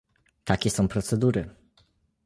Takie 0.43 0.69
są 0.69 0.87
procedury 0.87 1.49